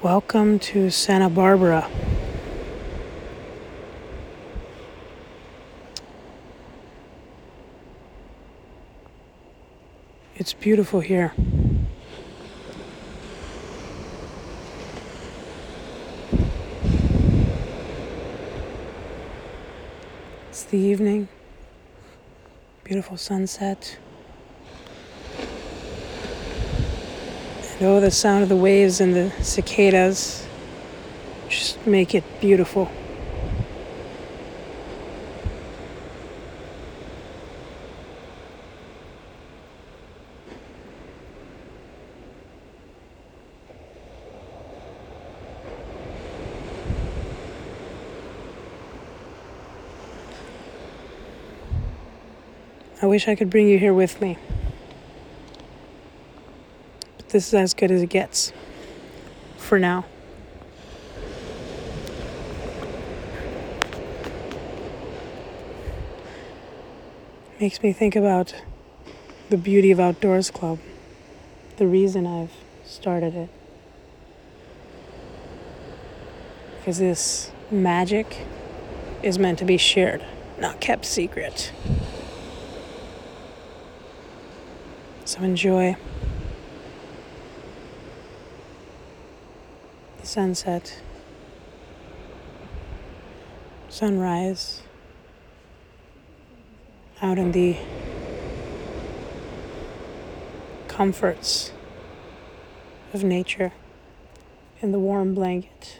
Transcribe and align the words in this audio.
Welcome 0.00 0.60
to 0.60 0.90
Santa 0.90 1.28
Barbara. 1.28 1.90
It's 10.36 10.52
beautiful 10.52 11.00
here. 11.00 11.32
It's 20.50 20.62
the 20.62 20.78
evening, 20.78 21.26
beautiful 22.84 23.16
sunset. 23.16 23.98
Oh, 27.80 28.00
the 28.00 28.10
sound 28.10 28.42
of 28.42 28.48
the 28.48 28.56
waves 28.56 29.00
and 29.00 29.14
the 29.14 29.30
cicadas 29.40 30.46
just 31.48 31.86
make 31.86 32.14
it 32.14 32.24
beautiful. 32.40 32.90
I 53.00 53.06
wish 53.06 53.28
I 53.28 53.36
could 53.36 53.48
bring 53.48 53.68
you 53.68 53.78
here 53.78 53.94
with 53.94 54.20
me. 54.20 54.36
This 57.30 57.48
is 57.48 57.54
as 57.54 57.74
good 57.74 57.90
as 57.90 58.00
it 58.00 58.08
gets. 58.08 58.54
For 59.58 59.78
now. 59.78 60.06
Makes 67.60 67.82
me 67.82 67.92
think 67.92 68.16
about 68.16 68.54
the 69.50 69.58
beauty 69.58 69.90
of 69.90 70.00
Outdoors 70.00 70.50
Club, 70.50 70.78
the 71.76 71.86
reason 71.86 72.26
I've 72.26 72.52
started 72.84 73.34
it. 73.34 73.50
Because 76.78 76.98
this 76.98 77.50
magic 77.70 78.46
is 79.22 79.38
meant 79.38 79.58
to 79.58 79.64
be 79.66 79.76
shared, 79.76 80.24
not 80.58 80.80
kept 80.80 81.04
secret. 81.04 81.72
So 85.26 85.42
enjoy 85.42 85.96
sunset, 90.28 91.00
sunrise 93.88 94.82
out 97.22 97.38
in 97.38 97.52
the 97.52 97.74
comforts 100.86 101.72
of 103.14 103.24
nature 103.24 103.72
in 104.82 104.92
the 104.92 104.98
warm 104.98 105.34
blanket, 105.34 105.98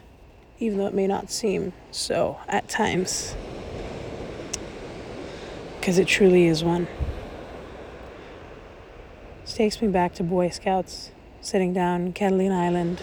even 0.59 0.77
though 0.77 0.85
it 0.85 0.93
may 0.93 1.07
not 1.07 1.31
seem 1.31 1.73
so 1.89 2.37
at 2.47 2.69
times, 2.69 3.35
because 5.79 5.97
it 5.97 6.07
truly 6.07 6.45
is 6.45 6.63
one. 6.63 6.87
This 9.41 9.55
takes 9.55 9.81
me 9.81 9.87
back 9.87 10.13
to 10.13 10.23
Boy 10.23 10.49
Scouts, 10.49 11.09
sitting 11.41 11.73
down 11.73 12.05
on 12.05 12.13
Catalina 12.13 12.63
Island, 12.63 13.01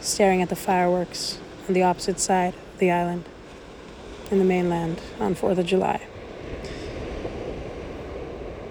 staring 0.00 0.42
at 0.42 0.48
the 0.48 0.56
fireworks 0.56 1.38
on 1.68 1.74
the 1.74 1.82
opposite 1.82 2.18
side 2.18 2.54
of 2.54 2.78
the 2.78 2.90
island, 2.90 3.24
in 4.30 4.38
the 4.38 4.44
mainland 4.44 5.00
on 5.18 5.34
4th 5.34 5.58
of 5.58 5.66
July. 5.66 6.00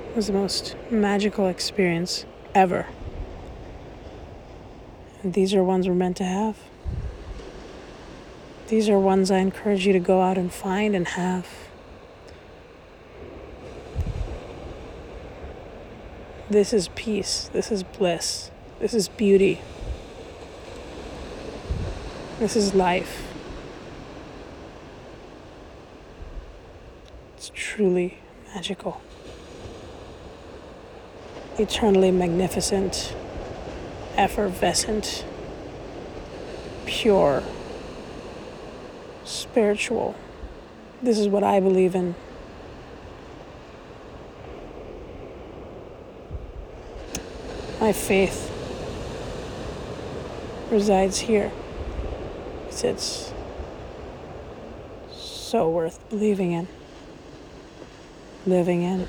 It 0.10 0.16
was 0.16 0.28
the 0.28 0.34
most 0.34 0.76
magical 0.90 1.48
experience 1.48 2.26
ever. 2.56 2.88
And 5.22 5.34
these 5.34 5.54
are 5.54 5.64
ones 5.64 5.88
we're 5.88 5.94
meant 5.94 6.18
to 6.18 6.26
have. 6.26 6.58
These 8.70 8.90
are 8.90 9.00
ones 9.00 9.32
I 9.32 9.38
encourage 9.40 9.86
you 9.86 9.94
to 9.94 10.00
go 10.00 10.22
out 10.22 10.38
and 10.38 10.52
find 10.52 10.96
and 10.96 11.08
have. 11.10 11.48
This 16.50 16.74
is 16.74 16.90
peace. 16.96 17.50
This 17.54 17.72
is 17.72 17.84
bliss. 17.84 18.50
This 18.80 18.94
is 18.94 19.08
beauty. 19.08 19.62
This 22.40 22.56
is 22.56 22.74
life. 22.74 23.22
It's 27.36 27.52
truly 27.54 28.20
magical. 28.56 29.02
Eternally 31.58 32.12
magnificent, 32.12 33.14
effervescent, 34.16 35.26
pure, 36.86 37.44
spiritual. 39.26 40.16
This 41.02 41.20
is 41.20 41.28
what 41.28 41.44
I 41.44 41.60
believe 41.60 41.94
in. 41.94 42.16
My 47.82 47.92
faith 47.92 48.50
resides 50.72 51.20
here. 51.20 51.52
It's 52.72 53.34
so 55.12 55.70
worth 55.70 56.08
believing 56.10 56.54
in, 56.54 56.68
living 58.46 58.84
in. 58.84 59.08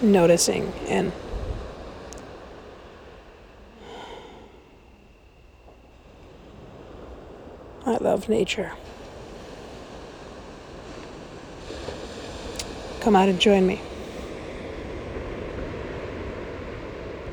Noticing 0.00 0.72
and 0.88 1.12
I 7.84 7.98
love 7.98 8.28
nature. 8.28 8.72
Come 13.00 13.14
out 13.14 13.28
and 13.28 13.38
join 13.40 13.66
me. 13.66 13.80